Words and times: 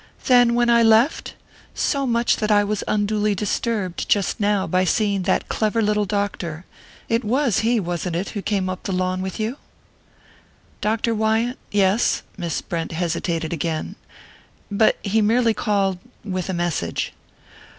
"Than 0.25 0.55
when 0.55 0.67
I 0.67 0.81
left? 0.81 1.35
So 1.75 2.07
much 2.07 2.33
so 2.33 2.39
that 2.39 2.49
I 2.51 2.63
was 2.63 2.83
unduly 2.87 3.35
disturbed, 3.35 4.09
just 4.09 4.39
now, 4.39 4.65
by 4.65 4.83
seeing 4.83 5.21
that 5.21 5.47
clever 5.47 5.79
little 5.79 6.05
doctor 6.05 6.65
it 7.07 7.23
was 7.23 7.59
he, 7.59 7.79
wasn't 7.79 8.15
it, 8.15 8.29
who 8.29 8.41
came 8.41 8.67
up 8.67 8.81
the 8.81 8.93
lawn 8.93 9.21
with 9.21 9.39
you?" 9.39 9.57
"Dr. 10.81 11.13
Wyant? 11.13 11.59
Yes." 11.71 12.23
Miss 12.35 12.63
Brent 12.63 12.93
hesitated 12.93 13.53
again. 13.53 13.95
"But 14.71 14.97
he 15.03 15.21
merely 15.21 15.53
called 15.53 15.99
with 16.23 16.49
a 16.49 16.51
message." 16.55 17.13